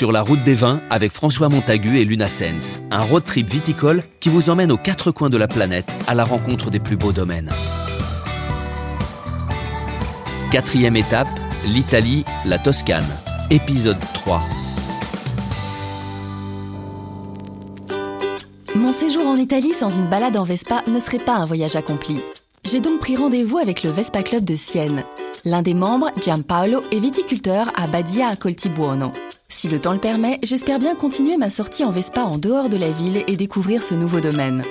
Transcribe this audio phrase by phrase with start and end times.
[0.00, 4.02] Sur la route des vins avec François Montagu et Luna Sens, un road trip viticole
[4.18, 7.12] qui vous emmène aux quatre coins de la planète à la rencontre des plus beaux
[7.12, 7.50] domaines.
[10.50, 11.28] Quatrième étape,
[11.66, 13.04] l'Italie, la Toscane.
[13.50, 14.40] Épisode 3.
[18.76, 22.22] Mon séjour en Italie sans une balade en Vespa ne serait pas un voyage accompli.
[22.64, 25.04] J'ai donc pris rendez-vous avec le Vespa Club de Sienne.
[25.44, 29.12] L'un des membres, Giampaolo, est viticulteur à Badia a Coltibuono.
[29.50, 32.76] Si le temps le permet, j'espère bien continuer ma sortie en Vespa en dehors de
[32.76, 34.62] la ville et découvrir ce nouveau domaine.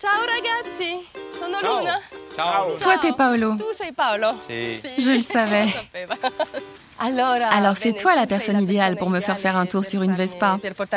[0.00, 1.06] Ciao ragazzi,
[1.38, 1.98] sono Luna.
[2.34, 2.72] Ciao.
[2.80, 3.54] Toi, t'es Paolo.
[3.56, 4.28] Tu sei Paolo?
[4.48, 5.66] Je le savais.
[6.98, 10.58] Alors, c'est toi la personne idéale pour me faire faire un tour sur une Vespa.
[10.62, 10.88] Parce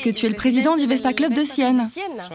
[0.00, 1.88] que tu es le président du Vespa Club de Sienne.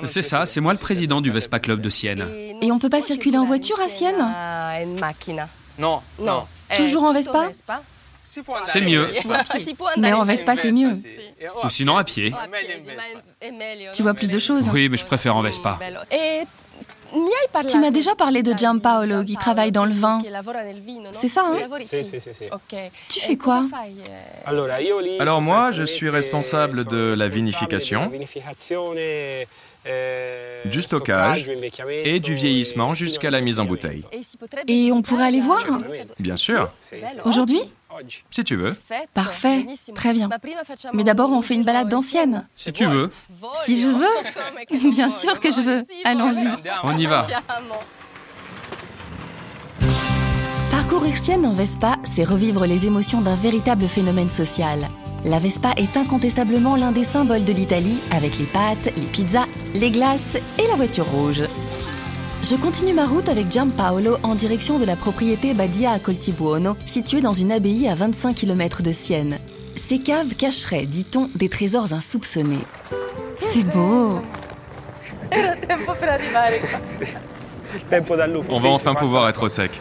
[0.06, 2.26] C'est ça, c'est moi le président du Vespa Club de Sienne.
[2.62, 5.50] Et on peut pas circuler en voiture à Sienne In macchina.
[6.74, 7.50] È Toujours en Vespa.
[8.24, 9.08] C'est mieux.
[9.78, 10.94] Può Mais en in Vespa, c'est mieux.
[11.56, 12.32] Oh, Ou sinon à pied.
[12.34, 13.02] O a Meglio in piedi, Vespa.
[13.02, 14.66] ma è meglio, Tu vois plus de choses.
[14.72, 15.78] Oui, mais je préfère en Vespa.
[17.68, 20.20] Tu m'as déjà parlé de Giampaolo, qui travaille dans le vin.
[21.12, 21.56] C'est ça, hein.
[23.10, 25.20] Tu E fais quoi eh?
[25.20, 28.12] Alors moi, je suis responsable de la vinification,
[28.98, 29.48] eh,
[30.66, 31.52] du stockage
[31.90, 34.04] et du vieillissement e fino jusqu'à la mise en bouteille.
[34.68, 35.66] Et on pourrait aller voir
[36.20, 36.72] Bien sûr.
[37.26, 37.62] Aujourd'hui
[38.30, 38.76] si tu veux.
[39.14, 40.30] Parfait, très bien.
[40.94, 42.48] Mais d'abord, on fait une balade d'ancienne.
[42.56, 43.12] Si tu veux.
[43.64, 45.86] Si je veux Bien sûr que je veux.
[46.04, 46.48] Allons-y.
[46.84, 47.26] On y va.
[50.72, 54.88] Parcourir Sienne en Vespa, c'est revivre les émotions d'un véritable phénomène social.
[55.26, 59.90] La Vespa est incontestablement l'un des symboles de l'Italie, avec les pâtes, les pizzas, les
[59.90, 61.44] glaces et la voiture rouge.
[62.44, 67.22] Je continue ma route avec Giampaolo en direction de la propriété Badia a Coltibuono, située
[67.22, 69.38] dans une abbaye à 25 km de Sienne.
[69.78, 72.66] Ces caves cacheraient, dit-on, des trésors insoupçonnés.
[73.40, 74.20] C'est beau.
[78.50, 79.72] On va enfin pouvoir être au sec.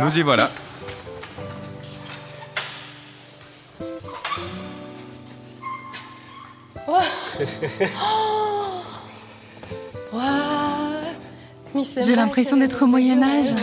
[0.00, 0.48] Nous y voilà.
[12.04, 13.54] J'ai l'impression d'être au Moyen Âge.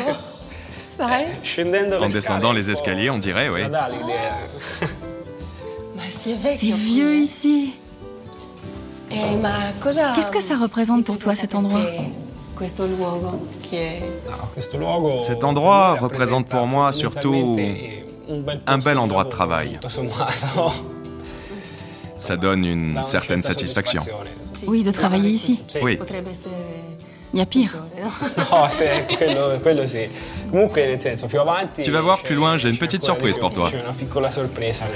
[0.97, 3.63] En descendant les escaliers, on dirait, oui.
[3.63, 3.69] È
[5.97, 7.73] C'est vieux ici.
[9.11, 9.15] Eh,
[10.15, 11.81] Qu'est-ce que ça représente pour toi, cet endroit
[14.77, 17.57] luogo Cet endroit représente pour moi surtout
[18.67, 19.77] un bel, endroit de travail.
[22.25, 24.01] Ça donne une certaine certa satisfaction.
[24.67, 25.61] Oui, de travailler ici.
[25.81, 25.99] Oui.
[27.33, 27.75] Il y a pire.
[31.41, 31.83] avanti.
[31.83, 33.69] Tu vas voir plus loin, j'ai une petite surprise pour toi.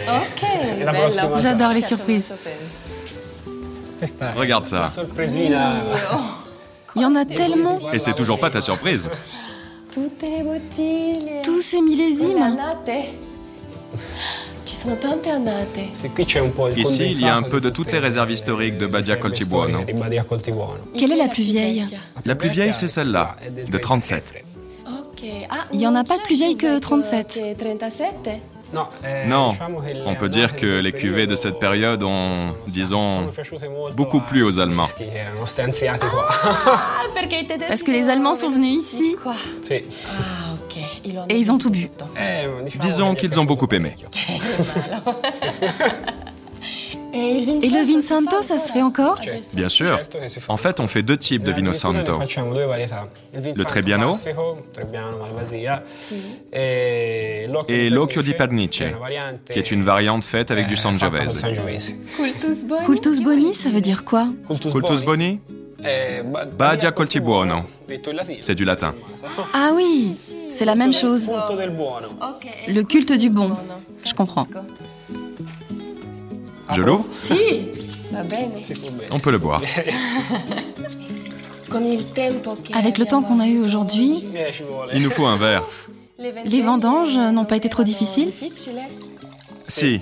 [0.08, 0.48] Ok.
[1.42, 2.32] J'adore les surprises.
[4.36, 4.88] Regarde ça.
[4.88, 5.74] Sorpresina.
[6.96, 9.10] Il y en a tellement Et c'est toujours pas ta surprise.
[11.44, 12.58] Tous ces millésimes
[16.78, 19.80] Ici, il y a un peu de toutes les réserves historiques de Badia Coltibuono.
[20.98, 21.84] Quelle est la plus vieille?
[22.26, 23.36] La plus vieille, c'est celle-là,
[23.70, 24.44] de 37.
[24.88, 25.24] Ok.
[25.50, 27.34] Ah, Il y en a pas c'è plus vieille que vecchio 37.
[27.34, 28.42] che 37?
[28.72, 29.56] No, eh, Non,
[30.06, 32.34] on peut dire que les cuvées de cette période ont,
[32.68, 33.32] disons,
[33.96, 34.86] beaucoup plu aux Allemands.
[34.86, 34.94] Ah,
[37.68, 39.16] Parce que les Allemands sont venus ici.
[41.28, 41.90] Et ils ont tout bu.
[42.18, 43.96] Eh, Disons qu'ils ont beaucoup aimé.
[47.12, 49.20] Et le si Vinsanto, fa ça se fait encore?
[49.54, 50.00] Bien sûr.
[50.48, 52.14] En fait, on fait deux types de vino santo.
[52.14, 52.26] Vin
[53.34, 54.14] Le santo Trebbiano.
[56.54, 58.84] e Et l'occhio di Pernice,
[59.52, 61.42] qui est une variante faite avec eh, du Sangiovese.
[62.16, 62.86] Cultus Boni?
[62.86, 64.28] Cultus Boni, ça veut dire quoi?
[64.48, 65.40] Cultus, Boni?
[65.84, 67.64] Eh, ba- Badia Coltibuono.
[68.42, 68.94] C'est du latin.
[69.54, 70.16] Ah oui,
[70.60, 71.30] c'est la même chose.
[72.68, 73.56] Le culte du bon.
[74.06, 74.46] Je comprends.
[76.76, 77.06] Je l'ouvre.
[77.14, 77.70] Si.
[79.10, 79.62] On peut le boire.
[82.74, 84.28] Avec le temps qu'on a eu aujourd'hui.
[84.94, 85.64] Il nous faut un verre.
[86.18, 88.34] Les vendanges n'ont pas été trop difficiles?
[89.68, 90.02] Si,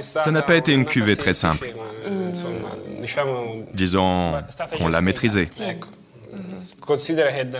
[0.00, 1.70] Ça n'a pas été une cuvée très simple.
[3.02, 3.32] diciamo,
[3.74, 4.32] disons
[4.78, 5.50] qu'on l'a maîtrisée.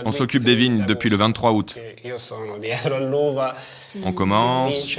[0.05, 1.75] On s'occupe des vignes 26 depuis le 23 août.
[4.05, 4.97] On commence,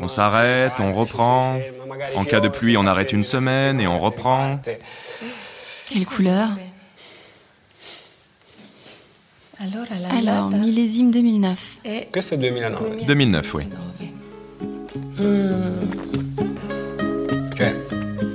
[0.00, 1.58] on s'arrête, on reprend.
[2.16, 4.58] En cas de pluie, on arrête une semaine et on reprend.
[5.88, 6.48] Quelle couleur
[10.10, 11.78] Alors, millésime 2009.
[11.82, 13.04] è Questo è 2009.
[13.06, 13.68] 2009, oui.
[15.16, 16.12] 2009.
[17.54, 17.76] Cioè,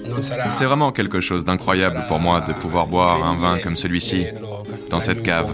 [0.10, 0.50] non sarà...
[0.50, 4.28] C'est vraiment quelque chose d'incroyable pour moi de pouvoir boire un vin comme celui-ci,
[4.90, 5.54] dans cette cave.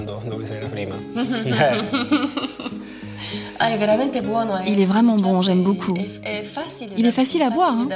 [0.75, 0.87] Eh,
[3.59, 4.71] Ah, eh.
[4.71, 5.97] Il est vraiment bon, j'aime beaucoup.
[6.97, 7.87] Il est facile à boire, hein.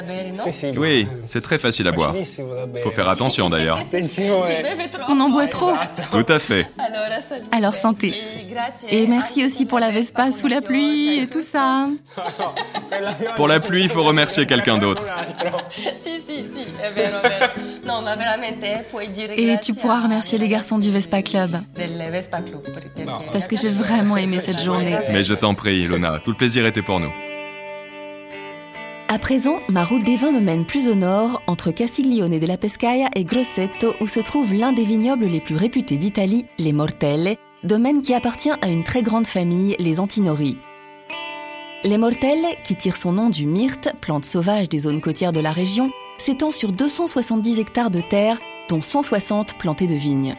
[0.78, 2.14] Oui, c'est très facile à boire.
[2.14, 2.84] Bere.
[2.84, 3.80] Faut faire attention d'ailleurs.
[4.08, 4.24] Si.
[5.10, 5.72] On en boit trop.
[6.12, 6.68] Tout à fait.
[7.52, 8.12] Alors, santé.
[8.14, 8.86] Eh, grazie.
[8.90, 11.88] Et merci aussi pour la Vespa sous la pluie et tout ça.
[13.36, 15.04] Pour la pluie, il faut remercier quelqu'un d'autre.
[16.02, 16.66] Sì, sì, sì,
[17.88, 17.94] è vero, è vero.
[17.94, 21.58] No, ma veramente eh, puoi dire Et tu pourras remercier les garçons du Vespa Club.
[23.32, 24.98] Parce que j'ai vraiment aimé cette journée.
[25.12, 27.12] Mais je t'en prie, Luna, tout le plaisir était pour nous.
[29.10, 33.10] À présent, ma route des vins me mène plus au nord, entre Castiglione della Pescaia
[33.16, 38.02] et Grosseto, où se trouve l'un des vignobles les plus réputés d'Italie, les Mortelle, domaine
[38.02, 40.58] qui appartient à une très grande famille, les Antinori.
[41.86, 45.54] Les Mortelle, qui tire son nom du myrte, plante sauvage des zones côtières de la
[45.54, 48.38] région, s'étend sur 270 hectares de terre,
[48.70, 50.36] dont 160 plantés de vignes.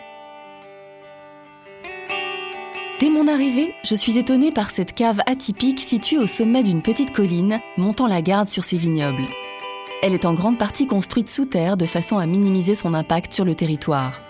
[3.01, 7.13] Dès mon arrivée, je suis étonnée par cette cave atypique située au sommet d'une petite
[7.13, 9.27] colline, montant la garde sur ses vignobles.
[10.03, 13.45] Elle est en grande partie construite sous terre de façon à minimiser son impact sur
[13.45, 14.21] le territoire.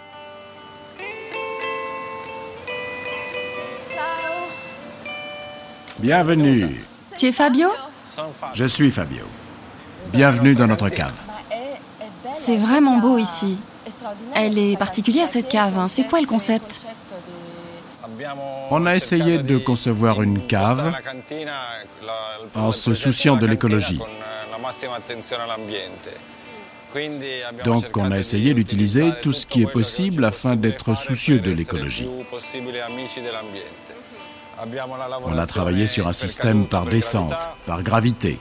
[5.99, 6.85] Bienvenue.
[7.17, 7.69] Tu es Fabio?
[8.55, 9.25] Je suis Fabio.
[10.13, 11.28] Bienvenue dans notre cave.
[12.49, 13.59] C'est vraiment beau ici.
[14.35, 15.87] Elle est particulière cette cave, hein.
[15.87, 16.87] C'est quoi le concept
[18.71, 20.95] On a essayé de concevoir une cave
[22.55, 24.01] en se souciant de l'écologie.
[27.67, 32.09] Donc on a essayé d'utiliser tout ce qui est possible afin d'être soucieux de l'écologie.
[35.25, 37.33] On a travaillé sur un système par descente,
[37.67, 38.39] par gravité,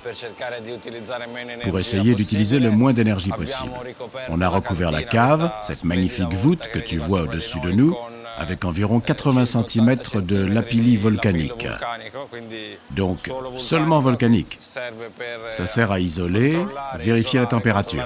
[1.63, 3.71] pour essayer d'utiliser le moins d'énergie possible.
[4.29, 7.95] On a recouvert la cave, cette magnifique voûte que tu vois au-dessus de nous,
[8.37, 11.67] avec environ 80 cm de lapilli volcanique.
[12.91, 14.57] Donc seulement volcanique.
[14.59, 16.57] Ça sert à isoler,
[16.91, 18.05] à vérifier la température.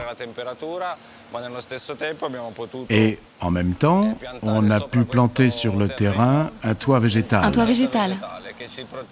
[2.90, 7.52] Et en même temps, on a pu planter sur le terrain un toit végétal Un
[7.52, 8.18] toit végétal.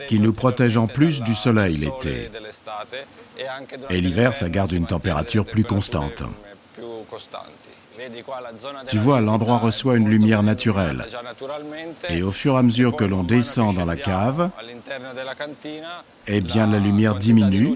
[0.08, 2.30] qui nous protège en plus du soleil l'été.
[3.90, 6.24] Et l'hiver, ça garde une température plus constante.
[8.90, 11.06] Tu vois, l'endroit reçoit une lumière naturelle.
[12.10, 14.50] Et au fur et à mesure que l'on descend dans la cave,
[16.28, 17.76] eh bien la lumière diminue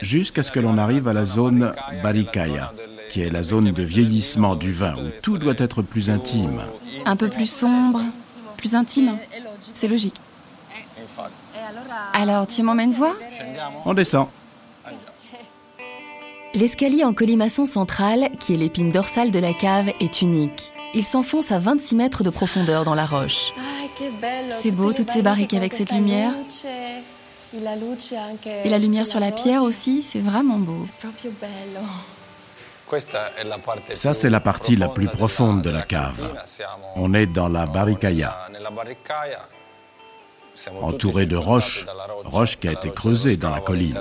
[0.00, 2.72] jusqu'à ce que l'on arrive à la zone Baricaya,
[3.10, 6.60] qui est la zone de vieillissement du vin, où tout doit être plus intime.
[7.04, 8.00] Un peu plus sombre,
[8.56, 9.16] plus intime.
[9.74, 10.16] C'est logique.
[12.14, 13.14] Alors, tu m'emmènes voir
[13.84, 14.28] On descend.
[16.52, 20.72] L'escalier en colimaçon central, qui est l'épine dorsale de la cave, est unique.
[20.94, 23.52] Il s'enfonce à 26 mètres de profondeur dans la roche.
[24.20, 26.32] Bello, C'est beau, toutes ces barrique barriques avec cette lumière.
[27.54, 30.86] Et la lumière sur la pierre aussi, c'est vraiment beau.
[33.94, 36.34] Ça, c'est la partie la plus profonde de la cave.
[36.96, 38.36] On est dans la Baricaya,
[40.82, 41.86] entouré de roches,
[42.24, 44.00] roches qui a été creusée dans la colline.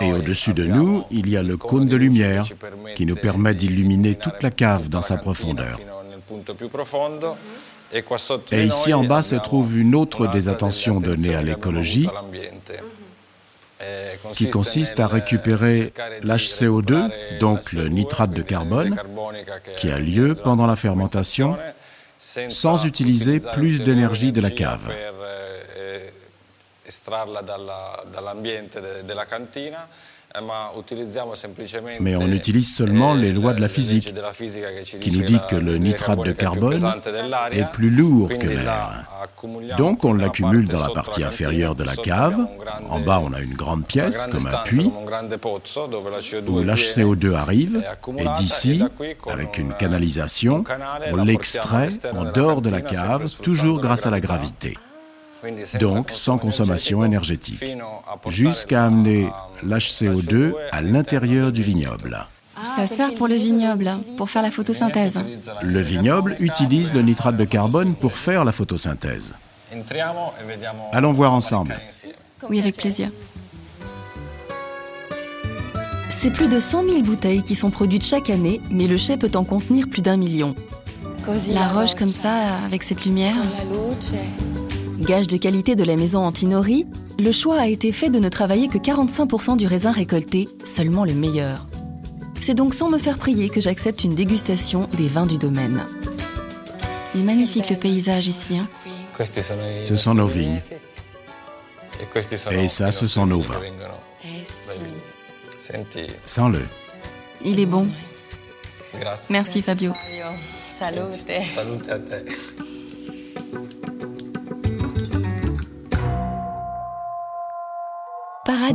[0.00, 2.44] Et au-dessus de nous, il y a le cône de lumière
[2.96, 5.78] qui nous permet d'illuminer toute la cave dans sa profondeur.
[8.52, 12.08] Et ici en bas se trouve une autre des attentions données à l'écologie
[14.32, 18.96] qui consiste à récupérer l'HCO2, donc le nitrate de carbone,
[19.76, 21.56] qui a lieu pendant la fermentation,
[22.18, 24.90] sans utiliser plus d'énergie de la cave.
[32.00, 34.12] Mais on utilise seulement les lois de la physique,
[35.00, 36.84] qui nous dit que le nitrate de carbone
[37.52, 39.04] est plus lourd que l'air.
[39.78, 42.36] Donc on l'accumule dans la partie inférieure de la cave.
[42.88, 44.92] En bas, on a une grande pièce comme un puits
[46.46, 47.82] où l'HCO2 arrive.
[48.18, 48.82] Et d'ici,
[49.30, 50.64] avec une canalisation,
[51.12, 54.76] on l'extrait en dehors de la cave, toujours grâce à la gravité.
[55.80, 57.64] Donc sans consommation énergétique,
[58.28, 59.28] jusqu'à amener
[59.64, 62.26] l'HCO2 à l'intérieur du vignoble.
[62.76, 65.20] Ça sert pour le vignoble, pour faire la photosynthèse.
[65.62, 69.34] Le vignoble utilise le nitrate de carbone pour faire la photosynthèse.
[70.92, 71.78] Allons voir ensemble.
[72.48, 73.10] Oui, avec plaisir.
[76.10, 79.30] C'est plus de 100 000 bouteilles qui sont produites chaque année, mais le chai peut
[79.34, 80.54] en contenir plus d'un million.
[81.52, 83.36] La roche comme ça, avec cette lumière.
[85.06, 86.84] Gage de qualité de la maison Antinori,
[87.20, 91.14] le choix a été fait de ne travailler que 45% du raisin récolté, seulement le
[91.14, 91.64] meilleur.
[92.40, 95.86] C'est donc sans me faire prier que j'accepte une dégustation des vins du domaine.
[97.14, 98.58] Il est magnifique le paysage ici.
[98.58, 98.68] Hein.
[99.84, 100.60] Ce sont nos vignes.
[102.50, 103.60] Et ça, ce sont nos vins.
[106.24, 106.66] Sens-le.
[107.44, 107.86] Il est bon.
[109.30, 109.92] Merci Fabio.
[109.94, 111.30] Salute.
[111.44, 112.75] Salute a te.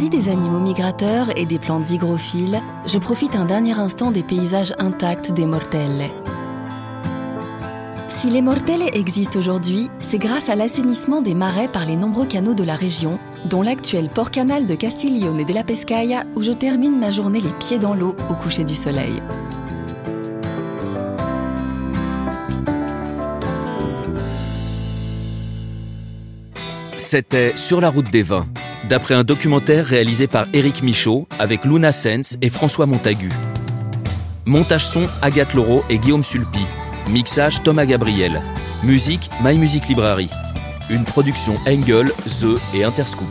[0.09, 5.31] Des animaux migrateurs et des plantes hygrophiles, je profite un dernier instant des paysages intacts
[5.31, 6.09] des Mortelle.
[8.09, 12.55] Si les Mortelle existent aujourd'hui, c'est grâce à l'assainissement des marais par les nombreux canaux
[12.55, 17.11] de la région, dont l'actuel port-canal de Castiglione de la Pescaia, où je termine ma
[17.11, 19.21] journée les pieds dans l'eau au coucher du soleil.
[26.97, 28.45] C'était Sur la route des vins,
[28.91, 33.29] d'après un documentaire réalisé par Éric Michaud avec Luna Sens et François Montagu.
[34.45, 36.59] Montage son Agathe Laureau et Guillaume Sulpi.
[37.09, 38.41] Mixage Thomas Gabriel.
[38.83, 40.29] Musique My Music Library.
[40.89, 43.29] Une production Engel, The et Interscoop.